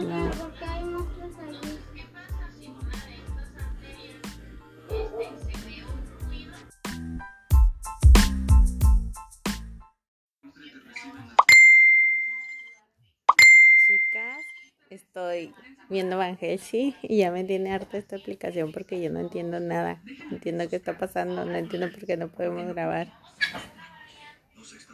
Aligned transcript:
No. 0.00 0.30
¿Por 0.30 0.54
qué 0.54 0.64
hay 0.64 0.84
monstruos 0.84 1.32
allí? 1.46 1.78
Chicas, 13.86 14.46
estoy 14.88 15.52
viendo 15.90 16.16
Van 16.16 16.38
Helsing 16.38 16.94
y 17.02 17.18
ya 17.18 17.30
me 17.30 17.44
tiene 17.44 17.72
harta 17.72 17.98
esta 17.98 18.16
aplicación 18.16 18.72
porque 18.72 19.02
yo 19.02 19.10
no 19.10 19.20
entiendo 19.20 19.60
nada. 19.60 20.00
No 20.30 20.36
entiendo 20.36 20.66
qué 20.68 20.76
está 20.76 20.96
pasando, 20.96 21.44
no 21.44 21.54
entiendo 21.56 21.90
por 21.92 22.06
qué 22.06 22.16
no 22.16 22.28
podemos 22.28 22.66
grabar. 22.72 23.12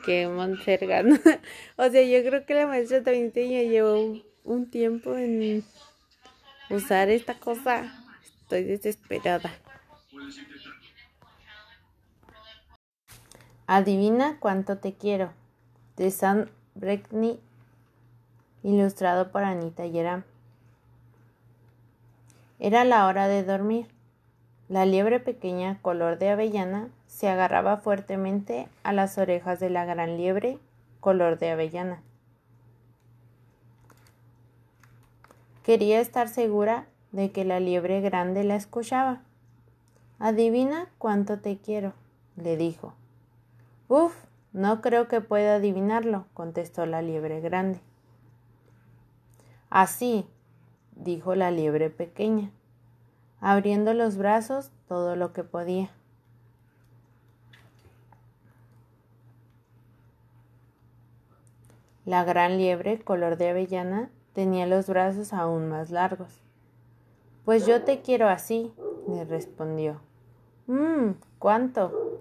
Que 0.05 0.27
Monsergan. 0.27 1.21
o 1.77 1.91
sea, 1.91 2.03
yo 2.03 2.29
creo 2.29 2.45
que 2.45 2.55
la 2.55 2.67
maestra 2.67 3.05
también 3.05 3.31
te 3.31 3.47
llevó 3.47 4.21
un, 4.47 4.71
tiempo 4.71 5.17
en 5.17 5.65
usar 6.71 7.11
esta 7.11 7.39
cosa. 7.39 7.93
Estoy 8.43 8.65
desesperada. 8.65 9.51
Adivina 13.67 14.39
cuánto 14.39 14.79
te 14.79 14.95
quiero. 14.95 15.33
De 15.97 16.11
Sam 16.11 16.47
Breckney 16.75 17.41
ilustrado 18.63 19.31
por 19.31 19.45
Anita 19.45 19.87
Yeram. 19.87 20.25
Era 22.59 22.85
la 22.85 23.07
hora 23.07 23.29
de 23.29 23.45
dormir. 23.45 23.87
La 24.69 24.85
liebre 24.85 25.21
pequeña, 25.21 25.79
color 25.83 26.19
de 26.19 26.31
avellana, 26.31 26.89
se 27.07 27.29
agarraba 27.29 27.77
fuertemente 27.77 28.69
a 28.83 28.93
las 28.93 29.19
orejas 29.19 29.61
de 29.61 29.71
la 29.71 29.85
gran 29.85 30.17
liebre, 30.17 30.59
color 30.99 31.39
de 31.39 31.51
avellana. 31.51 32.03
Quería 35.67 35.99
estar 35.99 36.29
segura 36.29 36.87
de 37.11 37.33
que 37.33 37.45
la 37.45 37.59
liebre 37.59 38.01
grande 38.01 38.45
la 38.45 38.55
escuchaba. 38.55 39.23
Adivina 40.21 40.89
cuánto 40.97 41.41
te 41.41 41.59
quiero, 41.59 41.93
le 42.37 42.57
dijo. 42.57 42.95
Uf, 43.89 44.15
no 44.53 44.81
creo 44.81 45.09
que 45.09 45.21
pueda 45.21 45.57
adivinarlo, 45.57 46.27
contestó 46.35 46.87
la 46.87 47.03
liebre 47.03 47.41
grande. 47.41 47.81
Así, 49.69 50.25
dijo 50.95 51.35
la 51.35 51.51
liebre 51.51 51.91
pequeña, 51.91 52.53
abriendo 53.41 53.93
los 53.93 54.17
brazos 54.17 54.71
todo 54.87 55.17
lo 55.17 55.33
que 55.33 55.43
podía. 55.43 55.91
La 62.05 62.23
gran 62.23 62.57
liebre, 62.57 63.01
color 63.01 63.37
de 63.37 63.49
avellana, 63.49 64.11
tenía 64.37 64.67
los 64.67 64.87
brazos 64.87 65.33
aún 65.33 65.67
más 65.71 65.89
largos. 65.89 66.43
Pues 67.47 67.65
yo 67.65 67.85
te 67.85 68.03
quiero 68.03 68.29
así, 68.29 68.71
le 69.09 69.25
respondió. 69.25 69.99
Mmm, 70.67 71.13
¿cuánto? 71.39 72.21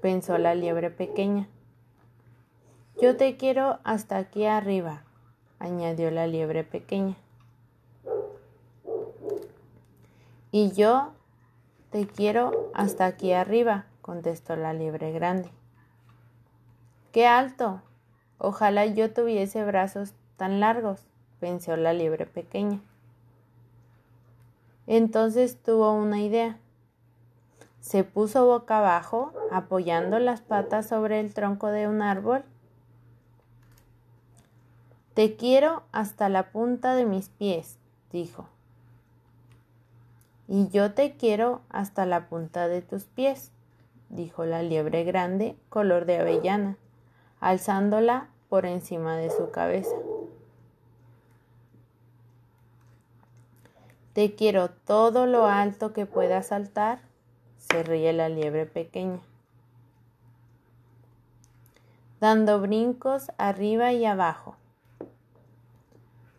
pensó 0.00 0.38
la 0.38 0.54
liebre 0.54 0.92
pequeña. 0.92 1.48
Yo 3.02 3.16
te 3.16 3.36
quiero 3.36 3.80
hasta 3.82 4.18
aquí 4.18 4.46
arriba, 4.46 5.02
añadió 5.58 6.12
la 6.12 6.28
liebre 6.28 6.62
pequeña. 6.62 7.16
Y 10.52 10.70
yo 10.70 11.12
te 11.90 12.06
quiero 12.06 12.70
hasta 12.72 13.06
aquí 13.06 13.32
arriba, 13.32 13.86
contestó 14.00 14.54
la 14.54 14.74
liebre 14.74 15.10
grande. 15.10 15.50
¡Qué 17.10 17.26
alto! 17.26 17.82
Ojalá 18.38 18.86
yo 18.86 19.12
tuviese 19.12 19.64
brazos 19.64 20.14
tan 20.36 20.60
largos, 20.60 21.06
pensó 21.40 21.76
la 21.76 21.92
liebre 21.92 22.26
pequeña. 22.26 22.80
Entonces 24.86 25.56
tuvo 25.62 25.92
una 25.92 26.20
idea. 26.20 26.58
Se 27.80 28.04
puso 28.04 28.46
boca 28.46 28.78
abajo, 28.78 29.32
apoyando 29.50 30.18
las 30.18 30.40
patas 30.40 30.88
sobre 30.88 31.20
el 31.20 31.34
tronco 31.34 31.68
de 31.68 31.88
un 31.88 32.02
árbol 32.02 32.44
te 35.16 35.34
quiero 35.34 35.82
hasta 35.92 36.28
la 36.28 36.50
punta 36.50 36.94
de 36.94 37.06
mis 37.06 37.30
pies, 37.30 37.78
dijo. 38.12 38.44
Y 40.46 40.68
yo 40.68 40.92
te 40.92 41.16
quiero 41.16 41.62
hasta 41.70 42.04
la 42.04 42.28
punta 42.28 42.68
de 42.68 42.82
tus 42.82 43.04
pies, 43.04 43.50
dijo 44.10 44.44
la 44.44 44.62
liebre 44.62 45.04
grande, 45.04 45.56
color 45.70 46.04
de 46.04 46.18
avellana, 46.18 46.76
alzándola 47.40 48.28
por 48.50 48.66
encima 48.66 49.16
de 49.16 49.30
su 49.30 49.50
cabeza. 49.50 49.96
Te 54.16 54.34
quiero 54.34 54.70
todo 54.70 55.26
lo 55.26 55.44
alto 55.44 55.92
que 55.92 56.06
puedas 56.06 56.46
saltar, 56.46 57.00
se 57.58 57.82
ríe 57.82 58.14
la 58.14 58.30
liebre 58.30 58.64
pequeña, 58.64 59.20
dando 62.18 62.58
brincos 62.58 63.30
arriba 63.36 63.92
y 63.92 64.06
abajo. 64.06 64.56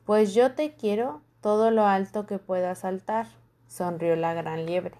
Pues 0.08 0.34
yo 0.34 0.56
te 0.56 0.74
quiero 0.74 1.22
todo 1.40 1.70
lo 1.70 1.86
alto 1.86 2.26
que 2.26 2.40
pueda 2.40 2.74
saltar, 2.74 3.28
sonrió 3.68 4.16
la 4.16 4.34
gran 4.34 4.66
liebre. 4.66 4.96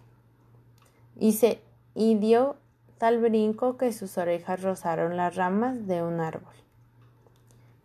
Y, 1.16 1.32
se, 1.32 1.60
y 1.96 2.14
dio 2.20 2.58
tal 3.00 3.18
brinco 3.20 3.78
que 3.78 3.92
sus 3.92 4.20
orejas 4.20 4.62
rozaron 4.62 5.18
las 5.18 5.36
ramas 5.36 5.88
de 5.88 6.04
un 6.04 6.20
árbol. 6.20 6.54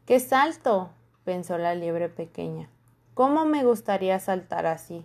¡Qué 0.04 0.20
salto! 0.20 0.90
pensó 1.24 1.56
la 1.56 1.74
liebre 1.74 2.10
pequeña. 2.10 2.68
¿Cómo 3.14 3.44
me 3.44 3.62
gustaría 3.62 4.18
saltar 4.20 4.64
así? 4.64 5.04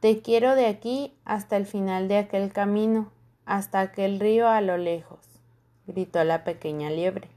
Te 0.00 0.20
quiero 0.20 0.54
de 0.54 0.66
aquí 0.66 1.14
hasta 1.24 1.56
el 1.56 1.64
final 1.64 2.06
de 2.06 2.18
aquel 2.18 2.52
camino, 2.52 3.10
hasta 3.46 3.80
aquel 3.80 4.20
río 4.20 4.46
a 4.48 4.60
lo 4.60 4.76
lejos, 4.76 5.20
gritó 5.86 6.22
la 6.22 6.44
pequeña 6.44 6.90
liebre. 6.90 7.28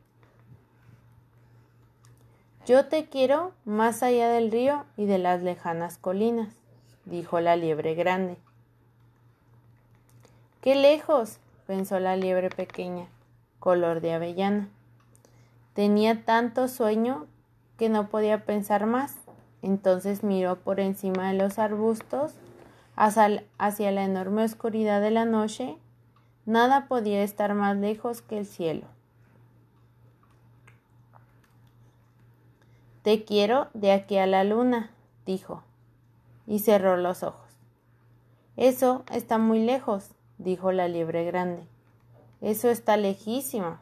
Yo 2.66 2.86
te 2.86 3.06
quiero 3.06 3.54
más 3.64 4.04
allá 4.04 4.30
del 4.30 4.52
río 4.52 4.86
y 4.98 5.06
de 5.06 5.20
las 5.20 5.42
lejanas 5.42 5.98
colinas, 5.98 6.54
dijo 7.06 7.40
la 7.40 7.56
liebre 7.56 7.96
grande. 7.96 8.38
¡Qué 10.62 10.76
lejos! 10.76 11.40
pensó 11.66 12.00
la 12.00 12.18
liebre 12.18 12.50
pequeña, 12.50 13.08
color 13.60 14.02
de 14.02 14.14
avellana. 14.14 14.70
Tenía 15.74 16.26
tanto 16.26 16.68
sueño 16.68 17.28
que 17.78 17.90
no 17.90 18.10
podía 18.10 18.46
pensar 18.46 18.86
más. 18.86 19.16
Entonces 19.62 20.24
miró 20.24 20.58
por 20.58 20.80
encima 20.80 21.32
de 21.32 21.38
los 21.38 21.60
arbustos 21.60 22.34
hacia 22.96 23.92
la 23.92 24.04
enorme 24.04 24.44
oscuridad 24.44 25.02
de 25.02 25.12
la 25.12 25.26
noche. 25.26 25.78
Nada 26.46 26.88
podía 26.88 27.24
estar 27.24 27.54
más 27.54 27.78
lejos 27.78 28.22
que 28.22 28.38
el 28.38 28.46
cielo. 28.46 28.88
Te 33.02 33.24
quiero 33.24 33.70
de 33.74 33.92
aquí 33.94 34.18
a 34.18 34.28
la 34.28 34.44
luna, 34.44 34.92
dijo, 35.26 35.64
y 36.46 36.60
cerró 36.60 36.98
los 36.98 37.24
ojos. 37.24 37.50
Eso 38.58 39.04
está 39.12 39.38
muy 39.38 39.64
lejos, 39.64 40.10
dijo 40.38 40.74
la 40.74 40.90
liebre 40.90 41.24
grande. 41.24 41.64
Eso 42.42 42.70
está 42.70 42.98
lejísimo. 42.98 43.78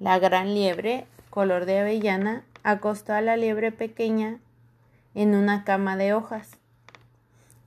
La 0.00 0.18
gran 0.18 0.54
liebre, 0.54 1.06
color 1.30 1.64
de 1.64 1.80
avellana, 1.80 2.44
acostó 2.62 3.14
a 3.14 3.20
la 3.20 3.36
liebre 3.36 3.72
pequeña 3.72 4.38
en 5.14 5.34
una 5.34 5.64
cama 5.64 5.96
de 5.96 6.14
hojas. 6.14 6.56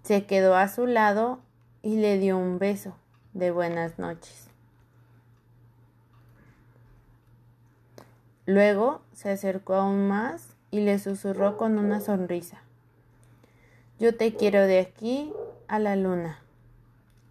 Se 0.04 0.26
quedó 0.26 0.56
a 0.56 0.68
su 0.68 0.88
lado 0.88 1.40
y 1.82 1.98
le 1.98 2.18
dio 2.18 2.38
un 2.38 2.58
beso 2.58 2.96
de 3.34 3.52
buenas 3.52 4.00
noches. 4.00 4.48
Luego 8.46 9.02
se 9.14 9.30
acercó 9.30 9.76
aún 9.76 10.08
más 10.08 10.56
y 10.72 10.82
le 10.82 11.00
susurró 11.00 11.58
con 11.58 11.78
una 11.78 12.00
sonrisa. 12.00 12.62
Yo 14.00 14.16
te 14.16 14.36
quiero 14.36 14.66
de 14.66 14.80
aquí 14.80 15.32
a 15.68 15.80
la 15.80 15.96
luna. 15.96 16.40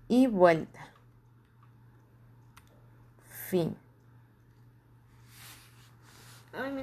Y 0.09 0.27
vuelta. 0.27 0.93
Fin. 3.49 3.77
I 6.61 6.65
mean 6.65 6.77